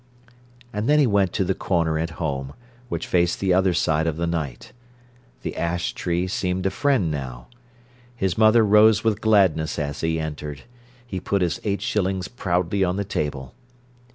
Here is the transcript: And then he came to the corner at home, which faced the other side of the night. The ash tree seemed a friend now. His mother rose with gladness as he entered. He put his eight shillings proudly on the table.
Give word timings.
And 0.73 0.89
then 0.89 0.97
he 0.97 1.05
came 1.05 1.27
to 1.27 1.43
the 1.43 1.53
corner 1.53 1.99
at 1.99 2.09
home, 2.17 2.53
which 2.89 3.05
faced 3.05 3.39
the 3.39 3.53
other 3.53 3.71
side 3.75 4.07
of 4.07 4.17
the 4.17 4.25
night. 4.25 4.73
The 5.43 5.55
ash 5.55 5.93
tree 5.93 6.25
seemed 6.25 6.65
a 6.65 6.71
friend 6.71 7.11
now. 7.11 7.49
His 8.15 8.35
mother 8.35 8.65
rose 8.65 9.03
with 9.03 9.21
gladness 9.21 9.77
as 9.77 10.01
he 10.01 10.19
entered. 10.19 10.63
He 11.05 11.19
put 11.19 11.43
his 11.43 11.61
eight 11.63 11.83
shillings 11.83 12.27
proudly 12.27 12.83
on 12.83 12.95
the 12.95 13.05
table. 13.05 13.53